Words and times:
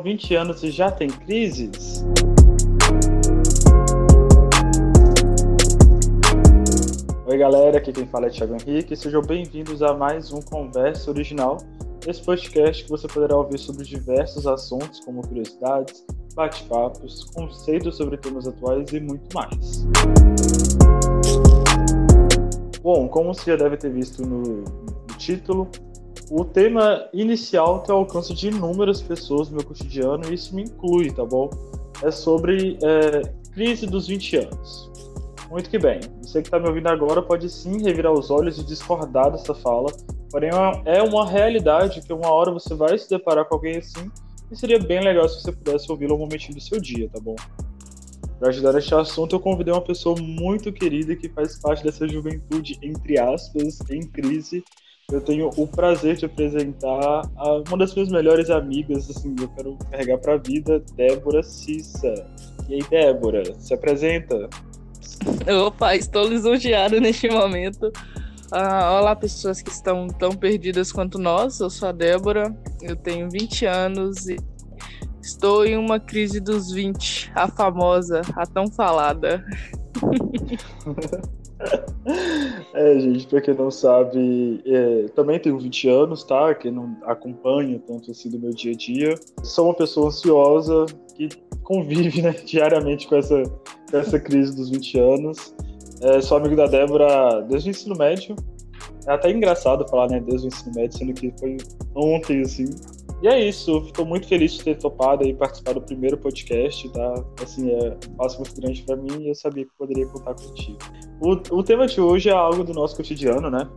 só 0.00 0.02
20 0.02 0.34
anos 0.34 0.62
e 0.62 0.70
já 0.70 0.90
tem 0.90 1.08
crises? 1.08 2.04
Oi, 7.26 7.38
galera, 7.38 7.78
aqui 7.78 7.92
quem 7.92 8.06
fala 8.06 8.26
é 8.26 8.30
Thiago 8.30 8.56
Henrique. 8.56 8.96
Sejam 8.96 9.20
bem-vindos 9.22 9.82
a 9.82 9.92
mais 9.94 10.32
um 10.32 10.40
Conversa 10.40 11.10
Original. 11.10 11.58
Esse 12.06 12.22
podcast 12.22 12.84
que 12.84 12.90
você 12.90 13.06
poderá 13.06 13.36
ouvir 13.36 13.58
sobre 13.58 13.84
diversos 13.84 14.46
assuntos, 14.46 15.00
como 15.00 15.20
curiosidades, 15.20 16.04
bate-papos, 16.34 17.24
conceitos 17.34 17.96
sobre 17.98 18.16
temas 18.16 18.48
atuais 18.48 18.90
e 18.92 19.00
muito 19.00 19.34
mais. 19.34 19.86
Bom, 22.82 23.06
como 23.08 23.34
você 23.34 23.50
já 23.50 23.56
deve 23.56 23.76
ter 23.76 23.92
visto 23.92 24.22
no, 24.22 24.62
no 24.62 25.18
título, 25.18 25.68
o 26.30 26.44
tema 26.44 27.08
inicial 27.12 27.80
tem 27.80 27.94
alcance 27.94 28.32
de 28.32 28.48
inúmeras 28.48 29.02
pessoas 29.02 29.50
no 29.50 29.56
meu 29.56 29.66
cotidiano 29.66 30.30
e 30.30 30.34
isso 30.34 30.54
me 30.54 30.62
inclui, 30.62 31.10
tá 31.10 31.24
bom? 31.24 31.50
É 32.02 32.10
sobre 32.10 32.78
é, 32.82 33.22
crise 33.52 33.84
dos 33.84 34.06
20 34.06 34.36
anos. 34.36 34.90
Muito 35.50 35.68
que 35.68 35.78
bem, 35.78 35.98
você 36.22 36.40
que 36.40 36.46
está 36.46 36.60
me 36.60 36.68
ouvindo 36.68 36.86
agora 36.86 37.20
pode 37.20 37.50
sim 37.50 37.82
revirar 37.82 38.12
os 38.12 38.30
olhos 38.30 38.56
e 38.58 38.64
discordar 38.64 39.32
dessa 39.32 39.52
fala, 39.52 39.92
porém 40.30 40.50
é 40.84 41.02
uma 41.02 41.28
realidade 41.28 42.00
que 42.00 42.12
uma 42.12 42.30
hora 42.30 42.52
você 42.52 42.72
vai 42.74 42.96
se 42.96 43.10
deparar 43.10 43.44
com 43.46 43.56
alguém 43.56 43.78
assim 43.78 44.08
e 44.50 44.56
seria 44.56 44.78
bem 44.78 45.02
legal 45.02 45.28
se 45.28 45.42
você 45.42 45.50
pudesse 45.50 45.90
ouvi-lo 45.90 46.14
um 46.14 46.18
momentinho 46.18 46.54
do 46.54 46.60
seu 46.60 46.80
dia, 46.80 47.08
tá 47.08 47.18
bom? 47.20 47.34
Para 48.38 48.48
ajudar 48.48 48.72
neste 48.72 48.94
assunto, 48.94 49.36
eu 49.36 49.40
convidei 49.40 49.72
uma 49.72 49.82
pessoa 49.82 50.16
muito 50.18 50.72
querida 50.72 51.14
que 51.14 51.28
faz 51.28 51.58
parte 51.60 51.84
dessa 51.84 52.08
juventude, 52.08 52.78
entre 52.82 53.20
aspas, 53.20 53.78
em 53.90 54.00
crise. 54.00 54.64
Eu 55.12 55.20
tenho 55.20 55.50
o 55.56 55.66
prazer 55.66 56.16
de 56.16 56.26
apresentar 56.26 57.22
uma 57.68 57.78
das 57.78 57.94
minhas 57.94 58.10
melhores 58.10 58.48
amigas, 58.50 59.10
assim, 59.10 59.34
eu 59.40 59.48
quero 59.48 59.76
carregar 59.90 60.18
para 60.18 60.34
a 60.34 60.36
vida, 60.36 60.82
Débora 60.94 61.42
Cissa. 61.42 62.14
E 62.68 62.74
aí, 62.74 62.82
Débora, 62.88 63.42
se 63.58 63.74
apresenta. 63.74 64.48
Opa, 65.66 65.96
estou 65.96 66.28
lisonjeado 66.28 67.00
neste 67.00 67.28
momento. 67.28 67.92
Ah, 68.52 68.98
olá, 69.00 69.14
pessoas 69.16 69.60
que 69.60 69.70
estão 69.70 70.06
tão 70.08 70.30
perdidas 70.30 70.92
quanto 70.92 71.18
nós. 71.18 71.60
Eu 71.60 71.70
sou 71.70 71.88
a 71.88 71.92
Débora, 71.92 72.54
eu 72.82 72.96
tenho 72.96 73.28
20 73.30 73.66
anos 73.66 74.28
e 74.28 74.36
Estou 75.22 75.66
em 75.66 75.76
uma 75.76 76.00
crise 76.00 76.40
dos 76.40 76.72
20, 76.72 77.30
a 77.34 77.46
famosa, 77.46 78.22
a 78.34 78.46
tão 78.46 78.66
falada. 78.70 79.44
é, 82.74 82.98
gente, 82.98 83.26
pra 83.26 83.40
quem 83.40 83.54
não 83.54 83.70
sabe, 83.70 84.62
é, 84.64 85.08
também 85.14 85.38
tenho 85.38 85.58
20 85.58 85.88
anos, 85.88 86.24
tá? 86.24 86.54
Quem 86.54 86.70
não 86.70 86.96
acompanha 87.04 87.78
tanto 87.86 88.10
assim 88.10 88.30
do 88.30 88.38
meu 88.38 88.50
dia 88.50 88.72
a 88.72 88.76
dia. 88.76 89.14
Sou 89.42 89.66
uma 89.66 89.74
pessoa 89.74 90.08
ansiosa 90.08 90.86
que 91.16 91.28
convive 91.62 92.22
né, 92.22 92.32
diariamente 92.44 93.06
com 93.06 93.16
essa, 93.16 93.42
com 93.90 93.96
essa 93.96 94.18
crise 94.18 94.56
dos 94.56 94.70
20 94.70 94.98
anos. 94.98 95.54
É, 96.02 96.20
sou 96.20 96.38
amigo 96.38 96.56
da 96.56 96.66
Débora 96.66 97.42
desde 97.42 97.68
o 97.68 97.70
ensino 97.70 97.96
médio. 97.96 98.34
É 99.06 99.12
até 99.12 99.30
engraçado 99.30 99.88
falar, 99.88 100.08
né, 100.08 100.20
desde 100.20 100.46
o 100.46 100.48
ensino 100.48 100.74
médio, 100.74 100.98
sendo 100.98 101.12
que 101.12 101.32
foi 101.38 101.56
ontem, 101.94 102.40
assim. 102.42 102.66
E 103.22 103.28
é 103.28 103.38
isso, 103.38 103.84
estou 103.84 104.06
muito 104.06 104.26
feliz 104.26 104.52
de 104.52 104.64
ter 104.64 104.78
topado 104.78 105.26
e 105.26 105.34
participar 105.34 105.74
do 105.74 105.82
primeiro 105.82 106.16
podcast, 106.16 106.88
tá? 106.90 107.14
Assim, 107.42 107.70
é 107.70 107.98
um 108.08 108.14
passo 108.14 108.38
muito 108.38 108.58
grande 108.58 108.82
para 108.82 108.96
mim 108.96 109.24
e 109.24 109.28
eu 109.28 109.34
sabia 109.34 109.64
que 109.66 109.70
poderia 109.76 110.06
contar 110.06 110.34
contigo. 110.34 110.78
O, 111.20 111.62
tema 111.62 111.86
de 111.86 112.00
hoje 112.00 112.30
é 112.30 112.32
algo 112.32 112.64
do 112.64 112.72
nosso 112.72 112.96
cotidiano, 112.96 113.50
né? 113.50 113.68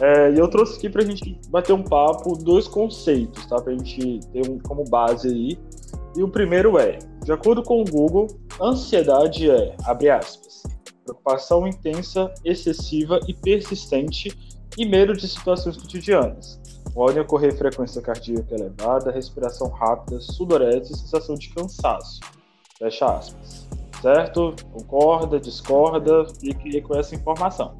É, 0.00 0.32
e 0.32 0.38
eu 0.38 0.48
trouxe 0.48 0.76
aqui 0.76 0.88
para 0.88 1.02
a 1.02 1.04
gente 1.04 1.38
bater 1.48 1.72
um 1.72 1.82
papo, 1.82 2.36
dois 2.36 2.66
conceitos, 2.66 3.46
tá? 3.46 3.56
Para 3.60 3.72
a 3.72 3.76
gente 3.76 4.20
ter 4.32 4.48
um, 4.50 4.58
como 4.58 4.84
base 4.84 5.28
aí. 5.28 5.58
E 6.16 6.22
o 6.22 6.28
primeiro 6.28 6.78
é, 6.78 6.98
de 7.24 7.32
acordo 7.32 7.62
com 7.62 7.80
o 7.80 7.84
Google, 7.84 8.26
ansiedade 8.60 9.48
é, 9.48 9.76
abre 9.84 10.10
aspas, 10.10 10.64
preocupação 11.04 11.66
intensa, 11.66 12.32
excessiva 12.44 13.20
e 13.28 13.34
persistente 13.34 14.36
e 14.76 14.84
medo 14.84 15.12
de 15.12 15.28
situações 15.28 15.76
cotidianas 15.76 16.60
Podem 16.94 17.22
ocorrer 17.22 17.56
frequência 17.56 18.02
cardíaca 18.02 18.54
elevada, 18.54 19.12
respiração 19.12 19.68
rápida, 19.68 20.20
sudorese 20.20 20.92
e 20.92 20.96
sensação 20.96 21.36
de 21.36 21.48
cansaço. 21.50 22.20
Fecha 22.78 23.06
aspas. 23.06 23.68
Certo? 24.00 24.54
Concorda, 24.72 25.38
discorda? 25.38 26.26
Fique 26.40 26.80
com 26.80 26.96
essa 26.96 27.14
informação. 27.14 27.74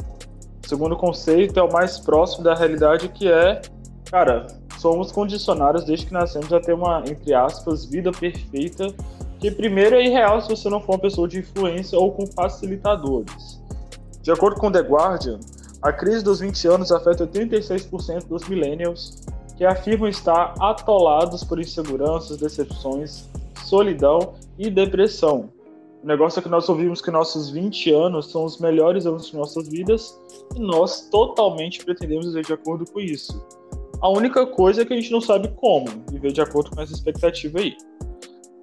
O 0.64 0.69
segundo 0.69 0.97
conceito 0.97 1.58
é 1.58 1.62
o 1.62 1.72
mais 1.72 1.98
próximo 1.98 2.44
da 2.44 2.54
realidade, 2.54 3.08
que 3.08 3.31
é, 3.31 3.60
cara, 4.10 4.47
somos 4.78 5.10
condicionados 5.10 5.84
desde 5.84 6.06
que 6.06 6.12
nascemos 6.12 6.53
a 6.53 6.60
ter 6.60 6.75
uma, 6.75 7.03
entre 7.06 7.34
aspas, 7.34 7.84
vida 7.84 8.12
perfeita, 8.12 8.94
que 9.38 9.50
primeiro 9.50 9.97
é 9.97 10.04
irreal 10.04 10.41
se 10.41 10.48
você 10.48 10.69
não 10.69 10.80
for 10.80 10.92
uma 10.92 10.98
pessoa 10.98 11.26
de 11.26 11.38
influência 11.38 11.98
ou 11.98 12.12
com 12.12 12.26
facilitadores. 12.26 13.60
De 14.22 14.30
acordo 14.30 14.60
com 14.60 14.70
The 14.70 14.80
Guardian, 14.80 15.41
a 15.82 15.92
crise 15.92 16.22
dos 16.22 16.41
20 16.41 16.69
anos 16.69 16.92
afeta 16.92 17.26
86% 17.26 18.26
dos 18.26 18.47
millennials, 18.47 19.25
que 19.56 19.64
afirmam 19.64 20.09
estar 20.09 20.54
atolados 20.60 21.42
por 21.42 21.59
inseguranças, 21.59 22.36
decepções, 22.36 23.28
solidão 23.64 24.34
e 24.59 24.70
depressão. 24.70 25.48
O 26.02 26.06
negócio 26.06 26.40
é 26.40 26.42
que 26.42 26.48
nós 26.48 26.66
ouvimos 26.68 27.02
que 27.02 27.10
nossos 27.10 27.50
20 27.50 27.92
anos 27.92 28.30
são 28.30 28.44
os 28.44 28.58
melhores 28.58 29.04
anos 29.04 29.26
de 29.26 29.36
nossas 29.36 29.68
vidas 29.68 30.18
e 30.56 30.58
nós 30.58 31.08
totalmente 31.10 31.84
pretendemos 31.84 32.26
viver 32.26 32.44
de 32.44 32.52
acordo 32.54 32.90
com 32.90 33.00
isso. 33.00 33.46
A 34.00 34.08
única 34.08 34.46
coisa 34.46 34.80
é 34.80 34.84
que 34.84 34.94
a 34.94 34.96
gente 34.96 35.12
não 35.12 35.20
sabe 35.20 35.48
como 35.56 35.86
viver 36.10 36.32
de 36.32 36.40
acordo 36.40 36.70
com 36.70 36.80
essa 36.80 36.94
expectativa 36.94 37.58
aí. 37.58 37.76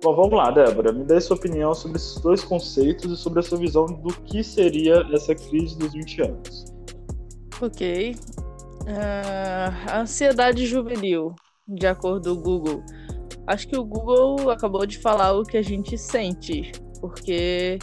Bom, 0.03 0.15
vamos 0.15 0.33
lá, 0.33 0.49
Débora. 0.49 0.91
Me 0.91 1.03
dê 1.03 1.21
sua 1.21 1.35
opinião 1.35 1.75
sobre 1.75 1.97
esses 1.97 2.19
dois 2.21 2.43
conceitos 2.43 3.11
e 3.11 3.15
sobre 3.15 3.39
a 3.39 3.43
sua 3.43 3.59
visão 3.59 3.85
do 3.85 4.13
que 4.23 4.43
seria 4.43 5.05
essa 5.13 5.35
crise 5.35 5.77
dos 5.77 5.93
20 5.93 6.21
anos. 6.23 6.65
Ok. 7.61 8.15
Uh, 8.81 9.91
ansiedade 9.93 10.65
juvenil, 10.65 11.35
de 11.67 11.85
acordo 11.85 12.33
com 12.33 12.39
o 12.39 12.43
Google. 12.43 12.83
Acho 13.45 13.67
que 13.67 13.77
o 13.77 13.83
Google 13.83 14.49
acabou 14.49 14.85
de 14.87 14.97
falar 14.97 15.33
o 15.33 15.43
que 15.43 15.57
a 15.57 15.61
gente 15.61 15.97
sente, 15.97 16.71
porque 16.99 17.79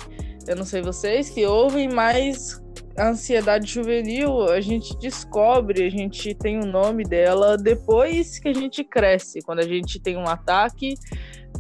eu 0.47 0.57
não 0.57 0.65
sei 0.65 0.83
vocês 0.83 1.31
que 1.31 1.45
ouvem, 1.47 1.89
mas 1.89 2.63
a 2.97 3.09
ansiedade 3.09 3.73
juvenil 3.73 4.43
a 4.45 4.61
gente 4.61 4.97
descobre, 4.99 5.85
a 5.85 5.91
gente 5.91 6.35
tem 6.35 6.59
o 6.59 6.65
um 6.65 6.71
nome 6.71 7.05
dela 7.05 7.57
depois 7.57 8.39
que 8.39 8.49
a 8.49 8.55
gente 8.55 8.85
cresce, 8.85 9.41
quando 9.43 9.61
a 9.61 9.67
gente 9.67 10.01
tem 10.01 10.17
um 10.17 10.29
ataque, 10.29 10.95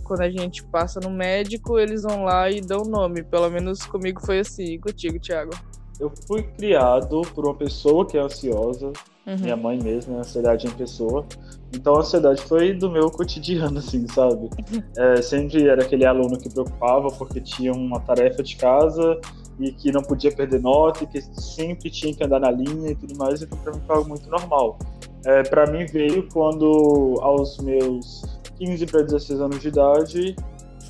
quando 0.04 0.20
a 0.20 0.30
gente 0.30 0.64
passa 0.66 1.00
no 1.00 1.10
médico, 1.10 1.78
eles 1.78 2.02
vão 2.02 2.24
lá 2.24 2.50
e 2.50 2.60
dão 2.60 2.82
nome. 2.82 3.22
Pelo 3.22 3.50
menos 3.50 3.86
comigo 3.86 4.20
foi 4.24 4.40
assim, 4.40 4.78
contigo, 4.78 5.18
Thiago 5.18 5.52
eu 6.00 6.12
fui 6.26 6.42
criado 6.42 7.22
por 7.34 7.44
uma 7.44 7.54
pessoa 7.54 8.06
que 8.06 8.16
é 8.16 8.20
ansiosa, 8.20 8.92
uhum. 9.26 9.38
minha 9.38 9.56
mãe 9.56 9.80
mesmo, 9.80 10.16
é 10.16 10.20
ansiedade 10.20 10.66
em 10.66 10.70
pessoa. 10.70 11.24
Então 11.72 11.96
a 11.96 12.00
ansiedade 12.00 12.42
foi 12.42 12.72
do 12.72 12.90
meu 12.90 13.10
cotidiano, 13.10 13.78
assim, 13.80 14.06
sabe? 14.08 14.50
É, 14.96 15.22
sempre 15.22 15.68
era 15.68 15.82
aquele 15.82 16.04
aluno 16.04 16.38
que 16.38 16.48
preocupava 16.48 17.08
porque 17.08 17.40
tinha 17.40 17.72
uma 17.72 18.00
tarefa 18.00 18.42
de 18.42 18.56
casa 18.56 19.20
e 19.58 19.70
que 19.70 19.92
não 19.92 20.02
podia 20.02 20.32
perder 20.32 20.60
nota 20.60 21.04
e 21.04 21.06
que 21.06 21.22
sempre 21.22 21.88
tinha 21.90 22.12
que 22.12 22.24
andar 22.24 22.40
na 22.40 22.50
linha 22.50 22.90
e 22.90 22.94
tudo 22.94 23.16
mais, 23.16 23.40
então 23.40 23.56
para 23.58 23.72
mim 23.72 23.80
foi 23.86 23.96
algo 23.96 24.08
muito 24.08 24.28
normal. 24.28 24.78
É, 25.24 25.42
para 25.42 25.66
mim 25.70 25.86
veio 25.86 26.28
quando, 26.32 27.18
aos 27.22 27.58
meus 27.58 28.24
15 28.58 28.86
para 28.86 29.02
16 29.02 29.40
anos 29.40 29.60
de 29.60 29.68
idade, 29.68 30.36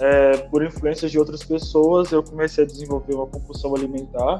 é, 0.00 0.38
por 0.48 0.64
influência 0.64 1.08
de 1.08 1.18
outras 1.18 1.44
pessoas, 1.44 2.10
eu 2.10 2.22
comecei 2.22 2.64
a 2.64 2.66
desenvolver 2.66 3.14
uma 3.14 3.26
compulsão 3.26 3.76
alimentar 3.76 4.38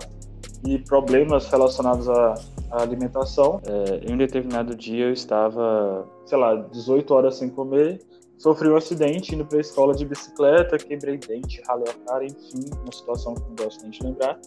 e 0.67 0.79
problemas 0.79 1.47
relacionados 1.47 2.09
à, 2.09 2.35
à 2.71 2.83
alimentação. 2.83 3.61
É, 3.67 4.11
em 4.11 4.15
um 4.15 4.17
determinado 4.17 4.75
dia 4.75 5.06
eu 5.06 5.12
estava, 5.12 6.06
sei 6.27 6.39
lá, 6.39 6.55
18 6.55 7.15
horas 7.15 7.37
sem 7.37 7.49
comer, 7.49 8.01
sofri 8.39 8.69
um 8.69 8.77
acidente 8.77 9.35
indo 9.35 9.45
para 9.45 9.59
a 9.59 9.61
escola 9.61 9.95
de 9.95 10.05
bicicleta, 10.05 10.77
quebrei 10.77 11.17
dente, 11.19 11.62
ralei 11.67 11.89
a 11.89 12.11
cara, 12.11 12.25
enfim, 12.25 12.71
uma 12.83 12.93
situação 12.93 13.35
que 13.35 13.43
não 13.43 13.56
gosto 13.56 13.83
nem 13.83 13.91
de 13.91 14.03
lembrar. 14.03 14.39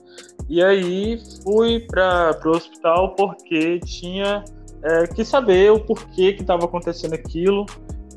E 0.50 0.64
aí 0.64 1.20
fui 1.44 1.80
para 1.80 2.40
o 2.46 2.50
hospital 2.50 3.16
porque 3.16 3.80
tinha 3.80 4.44
é, 4.84 5.08
que 5.08 5.26
saber 5.26 5.72
o 5.72 5.80
porquê 5.80 6.34
que 6.34 6.42
estava 6.42 6.66
acontecendo 6.66 7.14
aquilo 7.14 7.66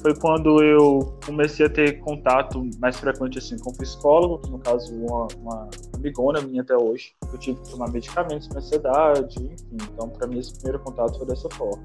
foi 0.01 0.15
quando 0.15 0.63
eu 0.63 1.15
comecei 1.25 1.67
a 1.67 1.69
ter 1.69 2.01
contato 2.01 2.63
mais 2.79 2.97
frequente 2.97 3.39
assim 3.39 3.59
com 3.59 3.71
o 3.71 3.77
psicólogo, 3.77 4.39
que 4.39 4.51
no 4.51 4.59
caso 4.59 4.95
uma, 4.95 5.29
uma 5.43 5.71
amigona 6.01 6.41
minha 6.41 6.63
até 6.63 6.77
hoje. 6.77 7.13
Eu 7.33 7.39
tive 7.39 7.61
que 7.61 7.71
tomar 7.71 7.91
medicamentos 7.91 8.49
para 8.49 8.59
ansiedade, 8.59 9.37
enfim. 9.39 9.55
Então, 9.93 10.09
para 10.09 10.27
mim, 10.27 10.39
esse 10.39 10.55
primeiro 10.55 10.81
contato 10.81 11.17
foi 11.19 11.27
dessa 11.27 11.49
forma. 11.51 11.83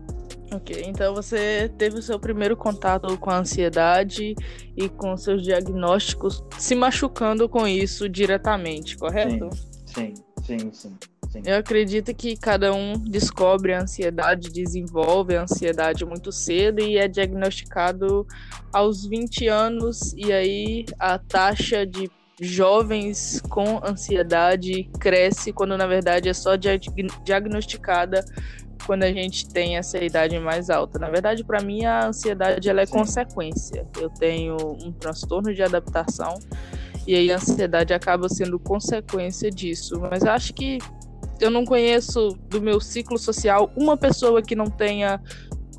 Ok, 0.51 0.83
então 0.85 1.13
você 1.13 1.71
teve 1.77 1.99
o 1.99 2.01
seu 2.01 2.19
primeiro 2.19 2.55
contato 2.55 3.17
com 3.17 3.29
a 3.29 3.39
ansiedade 3.39 4.35
e 4.77 4.87
com 4.87 5.17
seus 5.17 5.43
diagnósticos 5.43 6.43
se 6.57 6.75
machucando 6.75 7.49
com 7.49 7.67
isso 7.67 8.07
diretamente, 8.07 8.95
correto? 8.97 9.49
Sim, 9.85 10.13
sim, 10.43 10.59
sim, 10.59 10.71
sim. 10.71 10.97
Sim. 11.29 11.41
Eu 11.45 11.57
acredito 11.57 12.13
que 12.13 12.37
cada 12.37 12.73
um 12.73 12.93
descobre 12.93 13.73
a 13.73 13.81
ansiedade, 13.81 14.49
desenvolve 14.49 15.35
a 15.35 15.41
ansiedade 15.41 16.05
muito 16.05 16.31
cedo 16.31 16.79
e 16.79 16.97
é 16.97 17.09
diagnosticado 17.09 18.25
aos 18.71 19.05
20 19.05 19.47
anos, 19.49 20.13
e 20.13 20.31
aí 20.31 20.85
a 20.97 21.17
taxa 21.17 21.85
de 21.85 22.09
jovens 22.39 23.41
com 23.49 23.79
ansiedade 23.83 24.89
cresce 24.99 25.53
quando 25.53 25.77
na 25.77 25.87
verdade 25.87 26.27
é 26.27 26.33
só 26.33 26.55
diagnosticada 26.55 28.23
quando 28.85 29.03
a 29.03 29.11
gente 29.11 29.47
tem 29.49 29.77
essa 29.77 29.97
idade 30.03 30.37
mais 30.39 30.69
alta. 30.69 30.99
Na 30.99 31.09
verdade, 31.09 31.43
para 31.43 31.61
mim 31.61 31.85
a 31.85 32.07
ansiedade 32.07 32.69
ela 32.69 32.81
é 32.81 32.85
Sim. 32.85 32.93
consequência. 32.93 33.87
Eu 33.99 34.09
tenho 34.09 34.57
um 34.83 34.91
transtorno 34.91 35.53
de 35.53 35.63
adaptação 35.63 36.35
e 37.07 37.15
aí 37.15 37.31
a 37.31 37.35
ansiedade 37.35 37.93
acaba 37.93 38.29
sendo 38.29 38.59
consequência 38.59 39.49
disso. 39.49 39.99
Mas 39.99 40.23
acho 40.23 40.53
que 40.53 40.77
eu 41.39 41.49
não 41.49 41.65
conheço 41.65 42.37
do 42.49 42.61
meu 42.61 42.79
ciclo 42.79 43.17
social 43.17 43.71
uma 43.75 43.97
pessoa 43.97 44.41
que 44.41 44.55
não 44.55 44.67
tenha 44.67 45.21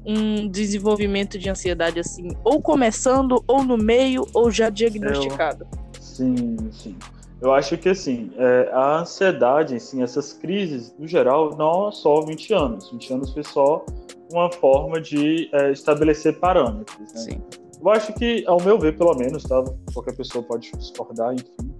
um 0.05 0.49
desenvolvimento 0.49 1.37
de 1.37 1.51
ansiedade 1.51 1.99
assim, 1.99 2.29
ou 2.45 2.63
começando, 2.63 3.43
ou 3.47 3.65
no 3.65 3.77
meio, 3.77 4.25
ou 4.33 4.53
já 4.53 4.71
diagnosticado. 4.71 5.67
Eu... 5.73 5.86
Sim, 6.17 6.57
sim. 6.71 6.97
Eu 7.41 7.53
acho 7.53 7.77
que 7.77 7.91
assim, 7.91 8.31
é, 8.37 8.71
a 8.73 9.01
ansiedade, 9.01 9.75
assim, 9.75 10.03
essas 10.03 10.33
crises, 10.33 10.95
no 10.99 11.07
geral, 11.07 11.55
não 11.57 11.93
só 11.93 12.23
20 12.23 12.55
anos. 12.55 12.91
20 12.91 13.13
anos 13.13 13.33
foi 13.33 13.43
só 13.43 13.85
uma 14.33 14.51
forma 14.51 15.01
de 15.01 15.51
é, 15.53 15.71
estabelecer 15.71 16.39
parâmetros. 16.41 17.13
Né? 17.13 17.21
Sim. 17.21 17.43
Eu 17.81 17.91
acho 17.91 18.13
que, 18.15 18.43
ao 18.47 18.61
meu 18.63 18.79
ver, 18.79 18.97
pelo 18.97 19.15
menos, 19.15 19.43
tá? 19.43 19.63
qualquer 19.93 20.17
pessoa 20.17 20.43
pode 20.43 20.73
discordar, 20.73 21.35
enfim, 21.35 21.71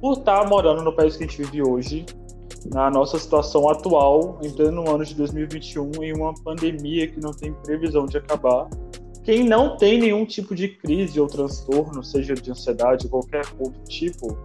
por 0.00 0.18
estar 0.18 0.42
tá 0.42 0.48
morando 0.48 0.82
no 0.82 0.92
país 0.92 1.16
que 1.16 1.24
a 1.24 1.26
gente 1.26 1.42
vive 1.44 1.62
hoje, 1.62 2.04
na 2.72 2.90
nossa 2.90 3.16
situação 3.16 3.68
atual, 3.68 4.40
entrando 4.42 4.72
no 4.72 4.90
ano 4.90 5.04
de 5.04 5.14
2021, 5.14 5.90
em 6.02 6.12
uma 6.12 6.34
pandemia 6.34 7.06
que 7.06 7.20
não 7.20 7.30
tem 7.30 7.52
previsão 7.52 8.06
de 8.06 8.18
acabar. 8.18 8.68
Quem 9.26 9.42
não 9.42 9.76
tem 9.76 9.98
nenhum 9.98 10.24
tipo 10.24 10.54
de 10.54 10.68
crise 10.68 11.18
ou 11.18 11.26
transtorno, 11.26 12.04
seja 12.04 12.32
de 12.32 12.48
ansiedade 12.48 13.06
ou 13.06 13.10
qualquer 13.10 13.42
outro 13.58 13.82
tipo, 13.88 14.38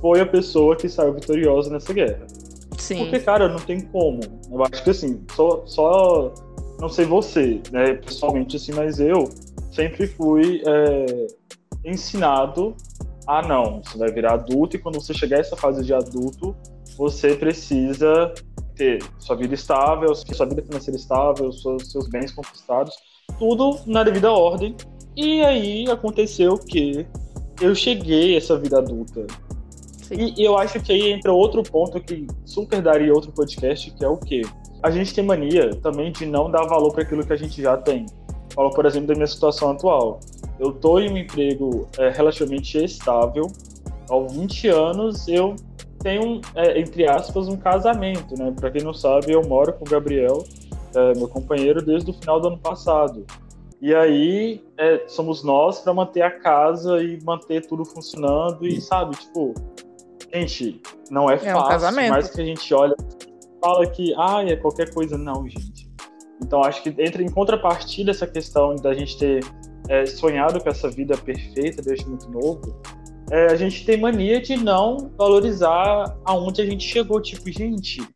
foi 0.00 0.20
a 0.20 0.26
pessoa 0.26 0.74
que 0.74 0.88
saiu 0.88 1.14
vitoriosa 1.14 1.70
nessa 1.70 1.92
guerra. 1.92 2.26
Sim. 2.76 3.04
Porque, 3.04 3.20
cara, 3.20 3.48
não 3.48 3.60
tem 3.60 3.80
como. 3.80 4.18
Eu 4.50 4.64
acho 4.64 4.82
que 4.82 4.90
assim, 4.90 5.24
só, 5.32 5.64
só 5.64 6.34
não 6.80 6.88
sei 6.88 7.04
você, 7.04 7.60
né, 7.70 7.94
pessoalmente 7.94 8.56
assim, 8.56 8.72
mas 8.72 8.98
eu 8.98 9.30
sempre 9.70 10.08
fui 10.08 10.60
é, 10.66 11.26
ensinado 11.84 12.74
a 13.28 13.46
não, 13.46 13.80
você 13.80 13.96
vai 13.96 14.10
virar 14.10 14.34
adulto 14.34 14.74
e 14.74 14.78
quando 14.80 15.00
você 15.00 15.14
chegar 15.14 15.36
a 15.36 15.40
essa 15.40 15.56
fase 15.56 15.84
de 15.84 15.94
adulto, 15.94 16.54
você 16.96 17.36
precisa 17.36 18.34
ter 18.74 18.98
sua 19.20 19.36
vida 19.36 19.54
estável, 19.54 20.12
sua 20.16 20.46
vida 20.46 20.62
financeira 20.62 20.98
estável, 20.98 21.52
seus, 21.52 21.92
seus 21.92 22.08
bens 22.08 22.32
conquistados, 22.32 22.92
tudo 23.38 23.78
na 23.86 24.02
devida 24.02 24.30
ordem. 24.30 24.74
E 25.16 25.42
aí 25.42 25.90
aconteceu 25.90 26.58
que 26.58 27.06
eu 27.60 27.74
cheguei 27.74 28.34
a 28.34 28.38
essa 28.38 28.58
vida 28.58 28.78
adulta. 28.78 29.26
E, 30.10 30.40
e, 30.40 30.44
eu 30.44 30.56
acho 30.56 30.80
que 30.80 30.92
aí 30.92 31.10
entra 31.10 31.32
outro 31.32 31.62
ponto 31.62 32.00
que 32.00 32.26
super 32.44 32.80
daria 32.80 33.12
outro 33.12 33.32
podcast, 33.32 33.90
que 33.90 34.04
é 34.04 34.08
o 34.08 34.16
quê? 34.16 34.42
A 34.82 34.90
gente 34.90 35.14
tem 35.14 35.24
mania 35.24 35.70
também 35.76 36.12
de 36.12 36.26
não 36.26 36.50
dar 36.50 36.64
valor 36.64 36.92
para 36.92 37.02
aquilo 37.02 37.26
que 37.26 37.32
a 37.32 37.36
gente 37.36 37.60
já 37.60 37.76
tem. 37.76 38.06
Falo, 38.54 38.70
por 38.70 38.86
exemplo, 38.86 39.08
da 39.08 39.14
minha 39.14 39.26
situação 39.26 39.70
atual. 39.70 40.20
Eu 40.60 40.72
tô 40.72 40.98
em 40.98 41.10
um 41.10 41.16
emprego 41.16 41.88
é, 41.98 42.10
relativamente 42.10 42.82
estável. 42.82 43.50
Aos 44.08 44.32
20 44.32 44.68
anos, 44.68 45.28
eu 45.28 45.56
tenho, 45.98 46.40
é, 46.54 46.78
entre 46.78 47.08
aspas, 47.08 47.48
um 47.48 47.56
casamento, 47.56 48.38
né? 48.38 48.52
Para 48.54 48.70
quem 48.70 48.82
não 48.82 48.94
sabe, 48.94 49.32
eu 49.32 49.42
moro 49.42 49.72
com 49.72 49.84
o 49.84 49.88
Gabriel, 49.88 50.44
é, 50.96 51.14
meu 51.14 51.28
companheiro, 51.28 51.84
desde 51.84 52.10
o 52.10 52.14
final 52.14 52.40
do 52.40 52.48
ano 52.48 52.58
passado. 52.58 53.24
E 53.80 53.94
aí 53.94 54.64
é, 54.78 55.04
somos 55.06 55.44
nós 55.44 55.80
para 55.80 55.92
manter 55.92 56.22
a 56.22 56.30
casa 56.30 57.02
e 57.02 57.22
manter 57.22 57.66
tudo 57.66 57.84
funcionando 57.84 58.66
e 58.66 58.80
sabe, 58.80 59.14
tipo, 59.16 59.54
gente, 60.32 60.80
não 61.10 61.30
é, 61.30 61.34
é 61.34 61.38
fácil, 61.38 61.58
um 61.58 61.68
casamento. 61.68 62.10
mas 62.10 62.30
que 62.30 62.40
a 62.40 62.44
gente 62.44 62.74
olha 62.74 62.96
fala 63.60 63.86
que 63.86 64.14
ah, 64.16 64.42
é 64.44 64.56
qualquer 64.56 64.92
coisa, 64.94 65.18
não, 65.18 65.46
gente. 65.48 65.90
Então 66.42 66.62
acho 66.62 66.82
que 66.82 66.90
entra 66.98 67.22
em 67.22 67.30
contrapartida 67.30 68.10
essa 68.10 68.26
questão 68.26 68.76
da 68.76 68.94
gente 68.94 69.18
ter 69.18 69.44
é, 69.88 70.06
sonhado 70.06 70.60
com 70.60 70.68
essa 70.68 70.88
vida 70.90 71.16
perfeita 71.16 71.82
desde 71.82 72.06
muito 72.08 72.30
novo, 72.30 72.80
é, 73.30 73.46
a 73.46 73.56
gente 73.56 73.84
tem 73.84 74.00
mania 74.00 74.40
de 74.40 74.56
não 74.56 75.10
valorizar 75.16 76.16
aonde 76.24 76.62
a 76.62 76.66
gente 76.66 76.86
chegou. 76.86 77.20
Tipo, 77.20 77.50
gente, 77.50 78.06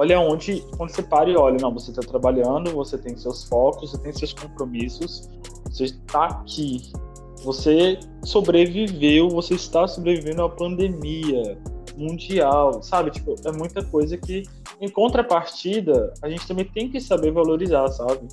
olha 0.00 0.18
onde, 0.18 0.64
quando 0.78 0.88
você 0.88 1.02
para 1.02 1.28
e 1.28 1.36
olha, 1.36 1.58
não, 1.60 1.74
você 1.74 1.90
está 1.90 2.00
trabalhando, 2.00 2.70
você 2.70 2.96
tem 2.96 3.14
seus 3.18 3.44
focos, 3.44 3.90
você 3.90 3.98
tem 3.98 4.10
seus 4.14 4.32
compromissos, 4.32 5.28
você 5.70 5.84
está 5.84 6.24
aqui, 6.24 6.90
você 7.44 8.00
sobreviveu, 8.24 9.28
você 9.28 9.52
está 9.54 9.86
sobrevivendo 9.86 10.42
à 10.42 10.48
pandemia 10.48 11.58
mundial, 11.98 12.82
sabe? 12.82 13.10
Tipo, 13.10 13.34
é 13.44 13.52
muita 13.52 13.84
coisa 13.84 14.16
que, 14.16 14.44
em 14.80 14.88
contrapartida, 14.88 16.14
a 16.22 16.30
gente 16.30 16.48
também 16.48 16.64
tem 16.64 16.88
que 16.88 16.98
saber 16.98 17.30
valorizar, 17.30 17.86
sabe? 17.88 18.26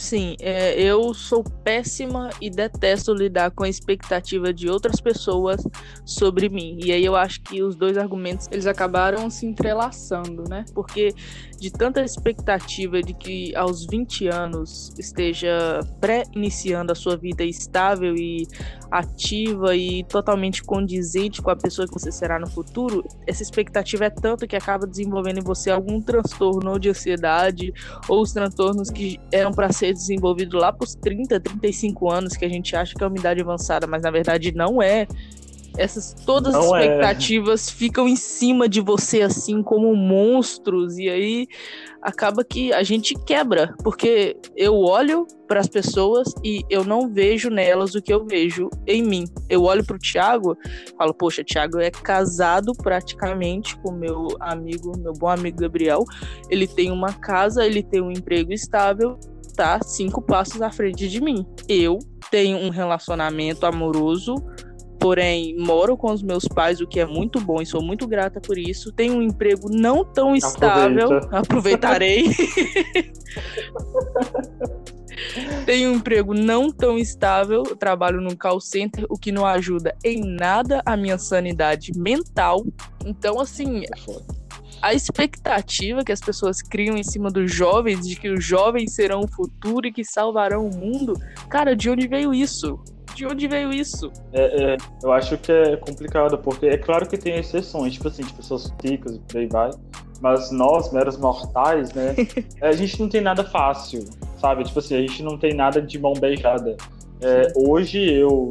Sim, 0.00 0.34
é, 0.40 0.80
eu 0.80 1.12
sou 1.12 1.44
péssima 1.44 2.30
e 2.40 2.48
detesto 2.48 3.12
lidar 3.12 3.50
com 3.50 3.64
a 3.64 3.68
expectativa 3.68 4.50
de 4.50 4.66
outras 4.66 4.98
pessoas 4.98 5.62
sobre 6.06 6.48
mim. 6.48 6.78
E 6.82 6.90
aí 6.90 7.04
eu 7.04 7.14
acho 7.14 7.42
que 7.42 7.62
os 7.62 7.76
dois 7.76 7.98
argumentos 7.98 8.48
eles 8.50 8.66
acabaram 8.66 9.28
se 9.28 9.44
entrelaçando, 9.44 10.44
né? 10.48 10.64
Porque 10.74 11.14
de 11.60 11.70
tanta 11.70 12.00
expectativa 12.00 13.02
de 13.02 13.12
que 13.12 13.54
aos 13.54 13.84
20 13.84 14.26
anos 14.28 14.90
esteja 14.98 15.80
pré-iniciando 16.00 16.90
a 16.90 16.94
sua 16.94 17.18
vida 17.18 17.44
estável 17.44 18.16
e 18.16 18.48
ativa 18.90 19.76
e 19.76 20.02
totalmente 20.04 20.64
condizente 20.64 21.42
com 21.42 21.50
a 21.50 21.56
pessoa 21.56 21.86
que 21.86 21.92
você 21.92 22.10
será 22.10 22.38
no 22.38 22.46
futuro, 22.48 23.04
essa 23.26 23.42
expectativa 23.42 24.06
é 24.06 24.10
tanto 24.10 24.48
que 24.48 24.56
acaba 24.56 24.86
desenvolvendo 24.86 25.38
em 25.38 25.44
você 25.44 25.70
algum 25.70 26.00
transtorno 26.00 26.78
de 26.78 26.88
ansiedade 26.88 27.72
ou 28.08 28.22
os 28.22 28.32
transtornos 28.32 28.90
que 28.90 29.20
eram 29.30 29.52
para 29.52 29.70
ser 29.70 29.89
desenvolvidos 29.92 30.60
lá 30.60 30.72
para 30.72 30.84
os 30.84 30.94
30, 30.94 31.40
35 31.40 32.10
anos 32.10 32.36
que 32.36 32.44
a 32.44 32.48
gente 32.48 32.74
acha 32.74 32.94
que 32.94 33.02
é 33.02 33.06
uma 33.06 33.16
idade 33.16 33.40
avançada, 33.40 33.86
mas 33.86 34.02
na 34.02 34.10
verdade 34.10 34.52
não 34.52 34.82
é 34.82 35.06
essas 35.76 36.14
todas 36.26 36.54
as 36.54 36.64
é. 36.64 36.68
expectativas 36.68 37.68
é. 37.68 37.72
ficam 37.72 38.08
em 38.08 38.16
cima 38.16 38.68
de 38.68 38.80
você 38.80 39.22
assim 39.22 39.62
como 39.62 39.94
monstros 39.94 40.98
e 40.98 41.08
aí 41.08 41.46
acaba 42.02 42.42
que 42.42 42.72
a 42.72 42.82
gente 42.82 43.14
quebra, 43.26 43.74
porque 43.84 44.36
eu 44.56 44.74
olho 44.76 45.26
para 45.46 45.60
as 45.60 45.68
pessoas 45.68 46.32
e 46.42 46.64
eu 46.70 46.82
não 46.82 47.12
vejo 47.12 47.50
nelas 47.50 47.94
o 47.94 48.00
que 48.00 48.12
eu 48.12 48.24
vejo 48.24 48.70
em 48.86 49.02
mim. 49.02 49.24
Eu 49.48 49.64
olho 49.64 49.84
para 49.84 49.96
o 49.96 49.98
Thiago, 49.98 50.56
falo, 50.96 51.12
poxa, 51.12 51.44
Thiago 51.44 51.78
é 51.78 51.90
casado 51.90 52.72
praticamente 52.72 53.76
com 53.78 53.92
meu 53.92 54.28
amigo, 54.40 54.96
meu 54.98 55.12
bom 55.12 55.28
amigo 55.28 55.58
Gabriel. 55.60 56.04
Ele 56.48 56.66
tem 56.66 56.90
uma 56.90 57.12
casa, 57.12 57.66
ele 57.66 57.82
tem 57.82 58.00
um 58.00 58.10
emprego 58.10 58.52
estável, 58.52 59.18
tá 59.52 59.80
cinco 59.82 60.22
passos 60.22 60.62
à 60.62 60.70
frente 60.70 61.08
de 61.08 61.20
mim. 61.20 61.46
Eu 61.68 61.98
tenho 62.30 62.58
um 62.58 62.70
relacionamento 62.70 63.66
amoroso 63.66 64.34
porém 65.00 65.56
moro 65.58 65.96
com 65.96 66.12
os 66.12 66.22
meus 66.22 66.46
pais, 66.46 66.80
o 66.80 66.86
que 66.86 67.00
é 67.00 67.06
muito 67.06 67.40
bom 67.40 67.62
e 67.62 67.66
sou 67.66 67.82
muito 67.82 68.06
grata 68.06 68.38
por 68.38 68.58
isso. 68.58 68.92
Tenho 68.92 69.14
um 69.14 69.22
emprego 69.22 69.70
não 69.70 70.04
tão 70.04 70.36
estável, 70.36 71.06
Aproveita. 71.06 71.38
aproveitarei. 71.38 72.24
Tenho 75.66 75.90
um 75.90 75.94
emprego 75.96 76.34
não 76.34 76.70
tão 76.70 76.98
estável, 76.98 77.62
trabalho 77.62 78.20
num 78.20 78.36
call 78.36 78.60
center, 78.60 79.04
o 79.08 79.18
que 79.18 79.32
não 79.32 79.44
ajuda 79.46 79.94
em 80.04 80.20
nada 80.20 80.82
a 80.84 80.96
minha 80.96 81.18
sanidade 81.18 81.92
mental. 81.96 82.64
Então, 83.04 83.40
assim, 83.40 83.82
a 84.82 84.94
expectativa 84.94 86.04
que 86.04 86.12
as 86.12 86.20
pessoas 86.20 86.62
criam 86.62 86.96
em 86.96 87.02
cima 87.02 87.30
dos 87.30 87.52
jovens, 87.52 88.06
de 88.06 88.16
que 88.16 88.28
os 88.30 88.44
jovens 88.44 88.94
serão 88.94 89.20
o 89.20 89.28
futuro 89.28 89.86
e 89.86 89.92
que 89.92 90.04
salvarão 90.04 90.66
o 90.66 90.74
mundo, 90.74 91.14
cara, 91.48 91.76
de 91.76 91.90
onde 91.90 92.06
veio 92.08 92.32
isso? 92.32 92.78
de 93.14 93.26
onde 93.26 93.46
veio 93.48 93.72
isso? 93.72 94.10
É, 94.32 94.74
é, 94.74 94.76
eu 95.02 95.12
acho 95.12 95.36
que 95.36 95.52
é 95.52 95.76
complicado, 95.76 96.38
porque 96.38 96.66
é 96.66 96.78
claro 96.78 97.06
que 97.06 97.18
tem 97.18 97.36
exceções, 97.36 97.94
tipo 97.94 98.08
assim, 98.08 98.22
de 98.22 98.32
pessoas 98.32 98.72
ricas 98.82 99.16
e 99.16 99.18
por 99.18 99.36
aí 99.36 99.46
vai. 99.46 99.70
Mas 100.20 100.50
nós, 100.50 100.92
meros 100.92 101.16
mortais, 101.18 101.92
né? 101.92 102.14
a 102.62 102.72
gente 102.72 103.00
não 103.00 103.08
tem 103.08 103.20
nada 103.20 103.44
fácil, 103.44 104.04
sabe? 104.38 104.64
Tipo 104.64 104.78
assim, 104.78 104.96
a 104.96 105.00
gente 105.00 105.22
não 105.22 105.38
tem 105.38 105.54
nada 105.54 105.80
de 105.80 105.98
mão 105.98 106.12
beijada. 106.12 106.76
É, 107.20 107.52
hoje 107.56 107.98
eu 108.10 108.48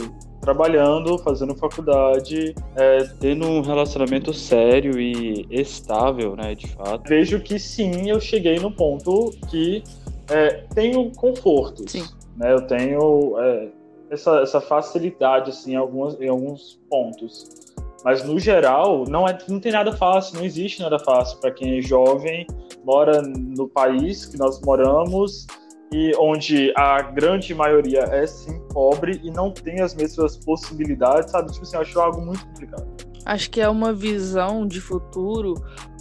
trabalhando, 0.49 1.15
fazendo 1.19 1.55
faculdade, 1.55 2.55
é, 2.75 3.03
tendo 3.19 3.45
um 3.45 3.61
relacionamento 3.61 4.33
sério 4.33 4.99
e 4.99 5.45
estável, 5.51 6.35
né, 6.35 6.55
de 6.55 6.67
fato. 6.67 7.07
Vejo 7.07 7.39
que 7.39 7.59
sim, 7.59 8.09
eu 8.09 8.19
cheguei 8.19 8.57
no 8.57 8.71
ponto 8.71 9.29
que 9.47 9.83
é, 10.27 10.63
tenho 10.73 11.11
confortos. 11.11 11.91
Sim. 11.91 12.03
Né, 12.35 12.51
eu 12.51 12.61
tenho 12.65 13.39
é, 13.39 13.67
essa, 14.09 14.39
essa 14.39 14.59
facilidade 14.59 15.51
assim, 15.51 15.73
em, 15.73 15.75
algumas, 15.75 16.19
em 16.19 16.27
alguns 16.27 16.79
pontos. 16.89 17.47
Mas 18.03 18.23
no 18.23 18.39
geral, 18.39 19.03
não, 19.07 19.27
é, 19.27 19.37
não 19.47 19.59
tem 19.59 19.71
nada 19.71 19.91
fácil, 19.91 20.37
não 20.37 20.45
existe 20.45 20.81
nada 20.81 20.97
fácil 20.97 21.39
para 21.39 21.51
quem 21.51 21.77
é 21.77 21.81
jovem, 21.81 22.47
mora 22.83 23.21
no 23.21 23.67
país 23.67 24.25
que 24.25 24.37
nós 24.37 24.59
moramos 24.61 25.45
e 25.91 26.11
onde 26.17 26.71
a 26.75 27.01
grande 27.01 27.53
maioria 27.55 28.01
é 28.11 28.25
sim 28.27 28.59
pobre 28.69 29.19
e 29.23 29.31
não 29.31 29.51
tem 29.51 29.81
as 29.81 29.95
mesmas 29.95 30.37
possibilidades, 30.37 31.31
sabe? 31.31 31.51
Tipo 31.51 31.63
assim, 31.63 31.75
eu 31.75 31.81
acho 31.81 31.99
algo 31.99 32.21
muito 32.21 32.45
complicado. 32.47 33.08
Acho 33.29 33.51
que 33.51 33.61
é 33.61 33.69
uma 33.69 33.93
visão 33.93 34.65
de 34.65 34.81
futuro 34.81 35.53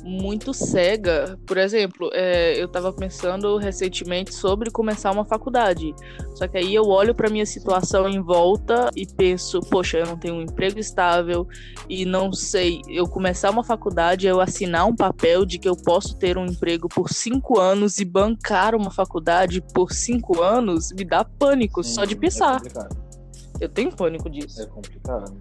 muito 0.03 0.55
cega. 0.55 1.39
Por 1.47 1.59
exemplo, 1.59 2.09
é, 2.15 2.59
eu 2.59 2.65
estava 2.65 2.91
pensando 2.91 3.59
recentemente 3.59 4.35
sobre 4.35 4.71
começar 4.71 5.11
uma 5.11 5.27
faculdade. 5.27 5.95
Só 6.35 6.49
que 6.49 6.57
aí 6.57 6.75
eu 6.75 6.85
olho 6.85 7.15
para 7.15 7.29
minha 7.29 7.45
situação 7.45 8.09
em 8.09 8.19
volta 8.23 8.89
e 8.97 9.07
penso, 9.07 9.61
poxa, 9.61 9.99
eu 9.99 10.07
não 10.07 10.17
tenho 10.17 10.37
um 10.37 10.41
emprego 10.41 10.79
estável 10.79 11.47
e 11.87 12.07
não 12.07 12.33
sei, 12.33 12.81
eu 12.89 13.07
começar 13.07 13.51
uma 13.51 13.63
faculdade, 13.63 14.27
eu 14.27 14.41
assinar 14.41 14.87
um 14.87 14.97
papel 14.97 15.45
de 15.45 15.59
que 15.59 15.69
eu 15.69 15.77
posso 15.77 16.17
ter 16.17 16.39
um 16.39 16.47
emprego 16.47 16.89
por 16.89 17.11
cinco 17.11 17.61
anos 17.61 17.99
e 17.99 18.07
bancar 18.07 18.75
uma 18.75 18.91
faculdade 18.91 19.61
por 19.75 19.93
cinco 19.93 20.41
anos, 20.41 20.93
me 20.93 21.05
dá 21.05 21.23
pânico 21.25 21.85
Sim, 21.85 21.93
só 21.93 22.05
de 22.07 22.15
é 22.15 22.19
pensar. 22.19 22.63
É 22.65 23.65
eu 23.67 23.69
tenho 23.69 23.95
pânico 23.95 24.31
disso. 24.31 24.63
É 24.63 24.67
complicado. 24.67 25.37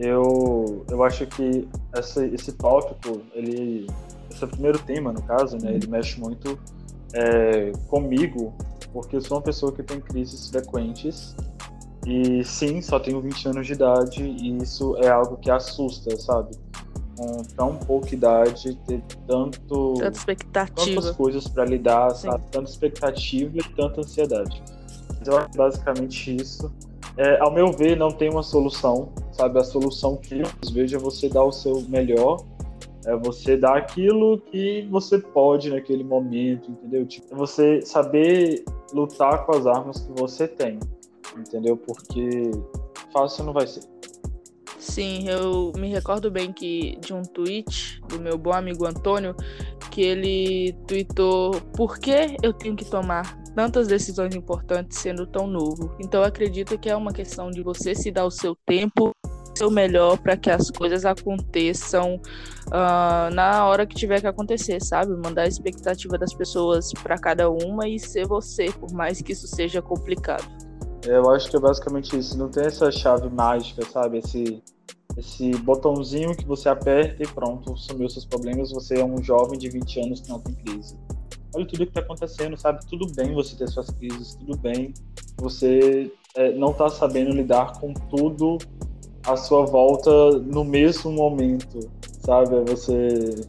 Eu, 0.00 0.86
eu 0.90 1.04
acho 1.04 1.26
que 1.26 1.68
essa, 1.92 2.24
esse 2.24 2.52
tópico, 2.52 3.20
ele, 3.34 3.86
esse 4.30 4.46
primeiro 4.46 4.78
tema, 4.78 5.12
no 5.12 5.22
caso, 5.22 5.58
né, 5.58 5.74
ele 5.74 5.86
mexe 5.88 6.18
muito 6.18 6.58
é, 7.12 7.70
comigo, 7.86 8.54
porque 8.94 9.16
eu 9.16 9.20
sou 9.20 9.36
uma 9.36 9.42
pessoa 9.42 9.70
que 9.72 9.82
tem 9.82 10.00
crises 10.00 10.48
frequentes 10.48 11.36
e 12.06 12.42
sim, 12.44 12.80
só 12.80 12.98
tenho 12.98 13.20
20 13.20 13.48
anos 13.48 13.66
de 13.66 13.74
idade 13.74 14.22
e 14.22 14.56
isso 14.56 14.96
é 14.96 15.08
algo 15.08 15.36
que 15.36 15.50
assusta, 15.50 16.16
sabe? 16.18 16.56
Com 17.18 17.42
tão 17.54 17.76
pouca 17.76 18.14
idade, 18.14 18.74
ter 18.86 19.02
tanto, 19.26 19.94
tanta 19.98 20.16
expectativa. 20.16 20.86
tantas 20.86 21.10
coisas 21.10 21.46
para 21.46 21.66
lidar, 21.66 22.10
sabe? 22.12 22.42
Tanta 22.50 22.70
expectativa 22.70 23.58
e 23.58 23.62
tanta 23.74 24.00
ansiedade. 24.00 24.62
Mas 25.18 25.28
eu 25.28 25.36
acho 25.36 25.50
basicamente 25.50 26.36
isso. 26.36 26.72
É, 27.16 27.38
ao 27.40 27.52
meu 27.52 27.72
ver, 27.72 27.96
não 27.96 28.10
tem 28.10 28.30
uma 28.30 28.42
solução, 28.42 29.12
sabe? 29.32 29.58
A 29.58 29.64
solução 29.64 30.16
que 30.16 30.40
eu 30.40 30.46
vejo 30.72 30.96
é 30.96 30.98
você 30.98 31.28
dar 31.28 31.44
o 31.44 31.52
seu 31.52 31.82
melhor, 31.82 32.44
é 33.04 33.16
você 33.16 33.56
dar 33.56 33.76
aquilo 33.76 34.40
que 34.40 34.86
você 34.90 35.18
pode 35.18 35.70
naquele 35.70 36.04
momento, 36.04 36.70
entendeu? 36.70 37.06
Tipo, 37.06 37.36
você 37.36 37.80
saber 37.82 38.64
lutar 38.92 39.44
com 39.44 39.56
as 39.56 39.66
armas 39.66 40.00
que 40.00 40.20
você 40.20 40.46
tem, 40.46 40.78
entendeu? 41.36 41.76
Porque 41.76 42.50
fácil 43.12 43.44
não 43.44 43.52
vai 43.52 43.66
ser. 43.66 43.82
Sim, 44.78 45.28
eu 45.28 45.72
me 45.76 45.88
recordo 45.88 46.30
bem 46.30 46.52
que 46.52 46.96
de 47.00 47.12
um 47.12 47.22
tweet 47.22 48.00
do 48.08 48.18
meu 48.18 48.38
bom 48.38 48.52
amigo 48.52 48.86
Antônio, 48.86 49.34
que 49.90 50.00
ele 50.00 50.72
tweetou 50.86 51.52
por 51.76 51.98
que 51.98 52.36
eu 52.42 52.52
tenho 52.52 52.74
que 52.74 52.84
tomar 52.84 53.39
tantas 53.54 53.88
decisões 53.88 54.34
importantes 54.34 54.98
sendo 54.98 55.26
tão 55.26 55.46
novo. 55.46 55.94
Então 55.98 56.22
acredito 56.22 56.78
que 56.78 56.88
é 56.88 56.96
uma 56.96 57.12
questão 57.12 57.50
de 57.50 57.62
você 57.62 57.94
se 57.94 58.10
dar 58.10 58.24
o 58.24 58.30
seu 58.30 58.56
tempo, 58.66 59.10
o 59.24 59.58
seu 59.58 59.70
melhor 59.70 60.18
para 60.18 60.36
que 60.36 60.50
as 60.50 60.70
coisas 60.70 61.04
aconteçam 61.04 62.20
uh, 62.68 63.34
na 63.34 63.66
hora 63.66 63.86
que 63.86 63.94
tiver 63.94 64.20
que 64.20 64.26
acontecer, 64.26 64.82
sabe? 64.82 65.12
Mandar 65.16 65.42
a 65.42 65.48
expectativa 65.48 66.16
das 66.16 66.32
pessoas 66.32 66.92
para 67.02 67.18
cada 67.18 67.50
uma 67.50 67.88
e 67.88 67.98
ser 67.98 68.26
você, 68.26 68.70
por 68.72 68.92
mais 68.92 69.20
que 69.20 69.32
isso 69.32 69.46
seja 69.46 69.82
complicado. 69.82 70.44
Eu 71.06 71.30
acho 71.30 71.50
que 71.50 71.56
é 71.56 71.60
basicamente 71.60 72.16
isso. 72.16 72.36
Não 72.36 72.48
tem 72.48 72.64
essa 72.64 72.90
chave 72.90 73.28
mágica, 73.30 73.84
sabe? 73.86 74.18
Esse 74.18 74.62
esse 75.16 75.50
botãozinho 75.58 76.36
que 76.36 76.46
você 76.46 76.68
aperta 76.68 77.22
e 77.22 77.26
pronto, 77.26 77.76
sumiu 77.76 78.08
seus 78.08 78.24
problemas. 78.24 78.70
Você 78.70 79.00
é 79.00 79.04
um 79.04 79.20
jovem 79.22 79.58
de 79.58 79.68
20 79.68 80.00
anos 80.00 80.20
que 80.20 80.28
não 80.28 80.38
tem 80.38 80.54
crise 80.54 80.96
olha 81.54 81.66
tudo 81.66 81.78
que 81.78 81.90
está 81.90 82.00
acontecendo, 82.00 82.56
sabe? 82.56 82.84
Tudo 82.86 83.06
bem 83.14 83.34
você 83.34 83.56
ter 83.56 83.68
suas 83.68 83.90
crises, 83.90 84.34
tudo 84.34 84.56
bem 84.56 84.92
você 85.36 86.12
é, 86.36 86.52
não 86.52 86.72
tá 86.72 86.88
sabendo 86.88 87.30
lidar 87.30 87.78
com 87.80 87.92
tudo 87.92 88.58
à 89.26 89.36
sua 89.36 89.64
volta 89.64 90.38
no 90.40 90.64
mesmo 90.64 91.10
momento, 91.10 91.90
sabe? 92.20 92.56
É 92.56 92.60
você 92.60 93.46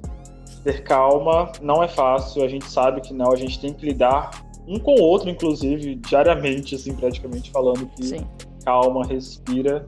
ter 0.64 0.84
calma 0.84 1.52
não 1.62 1.84
é 1.84 1.88
fácil, 1.88 2.44
a 2.44 2.48
gente 2.48 2.66
sabe 2.66 3.02
que 3.02 3.14
não, 3.14 3.32
a 3.32 3.36
gente 3.36 3.60
tem 3.60 3.74
que 3.74 3.86
lidar 3.86 4.46
um 4.68 4.80
com 4.80 4.96
o 4.96 5.02
outro, 5.02 5.30
inclusive, 5.30 5.96
diariamente, 5.96 6.76
assim, 6.76 6.96
praticamente 6.96 7.50
falando 7.52 7.88
que 7.88 8.06
Sim. 8.06 8.28
calma, 8.64 9.06
respira, 9.06 9.86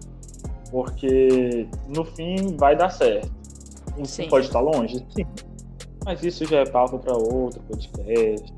porque 0.72 1.68
no 1.88 2.04
fim 2.04 2.58
vai 2.58 2.76
dar 2.76 2.90
certo. 2.90 3.32
Sim. 4.04 4.28
pode 4.28 4.48
estar 4.48 4.60
longe? 4.60 5.06
Sim 5.16 5.26
mas 6.06 6.24
isso 6.24 6.46
já 6.46 6.60
é 6.60 6.66
papo 6.66 7.00
para 7.00 7.14
outro 7.14 7.62
podcast. 7.62 8.54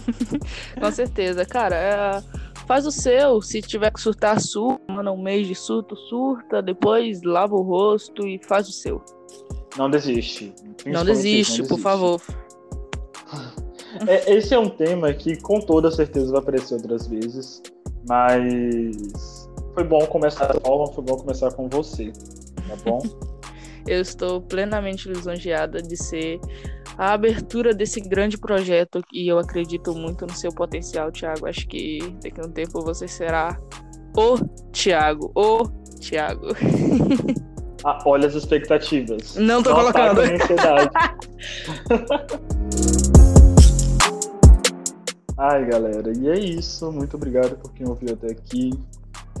Com 0.78 0.92
certeza, 0.92 1.44
cara. 1.46 1.76
É, 1.76 2.22
faz 2.66 2.86
o 2.86 2.92
seu. 2.92 3.40
Se 3.40 3.62
tiver 3.62 3.90
que 3.90 4.00
surtar, 4.00 4.40
surta. 4.40 4.80
Manda 4.92 5.10
um 5.10 5.22
mês 5.22 5.46
de 5.46 5.54
surto, 5.54 5.96
surta. 5.96 6.60
Depois 6.62 7.22
lava 7.22 7.54
o 7.54 7.62
rosto 7.62 8.26
e 8.26 8.38
faz 8.44 8.68
o 8.68 8.72
seu. 8.72 9.02
Não 9.76 9.90
desiste. 9.90 10.52
Não 10.84 11.04
desiste, 11.04 11.62
não 11.62 11.68
por 11.68 11.78
favor. 11.78 12.20
É, 14.06 14.34
esse 14.34 14.54
é 14.54 14.58
um 14.58 14.68
tema 14.68 15.12
que 15.12 15.36
com 15.40 15.58
toda 15.58 15.90
certeza 15.90 16.30
vai 16.30 16.40
aparecer 16.40 16.74
outras 16.74 17.08
vezes. 17.08 17.60
Mas 18.08 19.48
foi 19.74 19.82
bom 19.82 20.06
começar 20.06 20.46
da 20.46 20.60
forma, 20.60 20.92
foi 20.92 21.02
bom 21.02 21.16
começar 21.16 21.52
com 21.52 21.68
você. 21.68 22.12
Tá 22.68 22.76
bom? 22.84 23.00
Eu 23.86 24.00
estou 24.00 24.40
plenamente 24.40 25.08
lisonjeada 25.08 25.82
de 25.82 25.96
ser 25.96 26.38
a 27.00 27.14
abertura 27.14 27.72
desse 27.72 27.98
grande 27.98 28.36
projeto 28.36 29.02
e 29.10 29.26
eu 29.26 29.38
acredito 29.38 29.94
muito 29.94 30.26
no 30.26 30.34
seu 30.34 30.52
potencial, 30.52 31.10
Thiago. 31.10 31.46
Acho 31.46 31.66
que 31.66 31.98
daqui 32.22 32.38
a 32.42 32.44
um 32.44 32.50
tempo 32.50 32.82
você 32.82 33.08
será 33.08 33.56
o 34.14 34.36
Thiago, 34.70 35.32
o 35.34 35.66
Thiago. 35.98 36.48
Ah, 37.82 37.98
olha 38.04 38.28
as 38.28 38.34
expectativas. 38.34 39.36
Não 39.36 39.62
tô 39.62 39.70
Não 39.70 39.78
colocando. 39.78 40.20
Ai, 45.38 45.64
galera, 45.64 46.12
e 46.14 46.28
é 46.28 46.38
isso. 46.38 46.92
Muito 46.92 47.16
obrigado 47.16 47.56
por 47.56 47.72
quem 47.72 47.88
ouviu 47.88 48.12
até 48.12 48.32
aqui. 48.32 48.68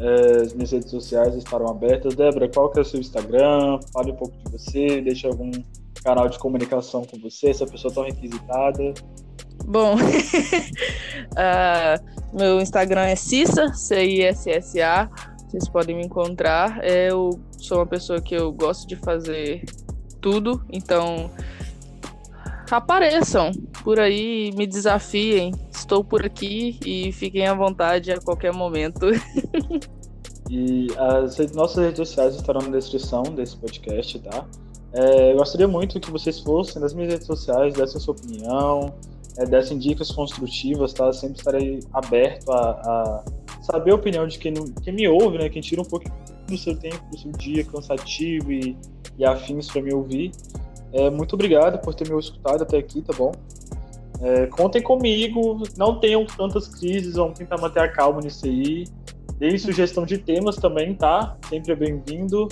É, 0.00 0.40
as 0.40 0.54
minhas 0.54 0.72
redes 0.72 0.88
sociais 0.88 1.34
estarão 1.34 1.68
abertas. 1.68 2.14
Débora, 2.14 2.48
qual 2.48 2.70
que 2.70 2.78
é 2.78 2.82
o 2.82 2.84
seu 2.86 2.98
Instagram? 2.98 3.78
Fale 3.92 4.12
um 4.12 4.16
pouco 4.16 4.34
de 4.38 4.52
você, 4.52 5.02
deixe 5.02 5.26
algum 5.26 5.50
canal 6.02 6.28
de 6.28 6.38
comunicação 6.38 7.04
com 7.04 7.18
você, 7.18 7.50
essa 7.50 7.66
pessoa 7.66 7.92
tão 7.92 8.04
requisitada. 8.04 8.94
Bom, 9.64 9.94
uh, 9.94 9.98
meu 12.32 12.60
Instagram 12.60 13.02
é 13.02 13.16
Cissa, 13.16 13.72
C-I-S-S-A. 13.72 15.10
Vocês 15.48 15.68
podem 15.68 15.96
me 15.96 16.04
encontrar. 16.04 16.84
Eu 16.84 17.40
sou 17.58 17.78
uma 17.78 17.86
pessoa 17.86 18.20
que 18.20 18.34
eu 18.34 18.52
gosto 18.52 18.86
de 18.86 18.96
fazer 18.96 19.64
tudo, 20.20 20.64
então 20.70 21.30
apareçam 22.70 23.50
por 23.82 23.98
aí, 23.98 24.52
me 24.56 24.66
desafiem. 24.66 25.52
Estou 25.72 26.04
por 26.04 26.24
aqui 26.24 26.78
e 26.84 27.12
fiquem 27.12 27.46
à 27.46 27.54
vontade 27.54 28.12
a 28.12 28.20
qualquer 28.20 28.52
momento. 28.52 29.06
e 30.48 30.86
as 30.96 31.52
nossas 31.52 31.84
redes 31.84 31.98
sociais 31.98 32.36
estarão 32.36 32.62
na 32.62 32.76
descrição 32.76 33.22
desse 33.22 33.56
podcast, 33.56 34.18
tá? 34.20 34.46
É, 34.92 35.32
eu 35.32 35.36
gostaria 35.36 35.68
muito 35.68 36.00
que 36.00 36.10
vocês 36.10 36.40
fossem 36.40 36.80
nas 36.82 36.92
minhas 36.92 37.12
redes 37.12 37.26
sociais, 37.26 37.74
dessem 37.74 38.00
sua 38.00 38.12
opinião, 38.12 38.92
é, 39.38 39.44
dessem 39.44 39.78
dicas 39.78 40.10
construtivas, 40.10 40.92
tá? 40.92 41.12
Sempre 41.12 41.38
estarei 41.38 41.80
aberto 41.92 42.50
a, 42.50 42.70
a, 42.70 43.24
saber 43.62 43.92
a 43.92 43.94
opinião 43.94 44.26
de 44.26 44.38
quem, 44.38 44.52
quem 44.82 44.92
me 44.92 45.08
ouve, 45.08 45.38
né? 45.38 45.48
Quem 45.48 45.62
tira 45.62 45.80
um 45.80 45.84
pouco 45.84 46.10
do 46.46 46.58
seu 46.58 46.76
tempo, 46.76 47.02
do 47.10 47.18
seu 47.18 47.30
dia 47.32 47.64
cansativo 47.64 48.50
e, 48.50 48.76
e 49.16 49.24
afins 49.24 49.68
para 49.68 49.82
me 49.82 49.94
ouvir. 49.94 50.32
É, 50.92 51.08
muito 51.08 51.34
obrigado 51.34 51.80
por 51.80 51.94
ter 51.94 52.10
me 52.10 52.18
escutado 52.18 52.62
até 52.62 52.78
aqui, 52.78 53.00
tá 53.00 53.12
bom? 53.16 53.32
É, 54.20 54.46
contem 54.46 54.82
comigo, 54.82 55.62
não 55.78 55.98
tenham 55.98 56.26
tantas 56.26 56.68
crises, 56.68 57.14
vamos 57.14 57.38
tentar 57.38 57.58
manter 57.58 57.80
a 57.80 57.88
calma 57.88 58.20
nisso 58.20 58.44
aí. 58.44 58.84
Deem 59.38 59.56
sugestão 59.56 60.04
de 60.04 60.18
temas 60.18 60.56
também, 60.56 60.94
tá? 60.94 61.36
Sempre 61.48 61.72
é 61.72 61.76
bem-vindo. 61.76 62.48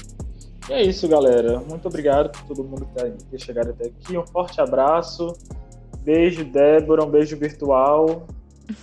E 0.69 0.73
é 0.73 0.83
isso, 0.83 1.09
galera. 1.09 1.61
Muito 1.61 1.89
obrigado 1.89 2.31
por 2.31 2.43
todo 2.43 2.63
mundo 2.63 2.87
ter 3.31 3.41
chegado 3.41 3.71
até 3.71 3.87
aqui. 3.87 4.19
Um 4.19 4.27
forte 4.27 4.61
abraço. 4.61 5.33
Beijo, 6.03 6.45
Débora. 6.45 7.05
Um 7.05 7.11
beijo 7.11 7.39
virtual. 7.39 8.27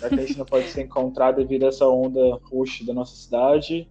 Já 0.01 0.09
que 0.09 0.15
a 0.15 0.25
gente 0.25 0.37
não 0.37 0.45
pode 0.45 0.67
se 0.69 0.81
encontrar 0.81 1.31
devido 1.33 1.63
a 1.63 1.67
essa 1.67 1.87
onda 1.87 2.39
roxa 2.49 2.83
da 2.83 2.93
nossa 2.93 3.15
cidade. 3.15 3.87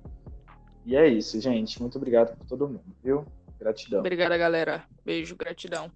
E 0.84 0.96
é 0.96 1.06
isso, 1.06 1.40
gente. 1.40 1.80
Muito 1.80 1.96
obrigado 1.96 2.36
por 2.36 2.46
todo 2.46 2.66
mundo, 2.66 2.96
viu? 3.02 3.24
Gratidão. 3.60 4.00
Obrigada, 4.00 4.36
galera. 4.36 4.84
Beijo, 5.04 5.36
gratidão. 5.36 5.88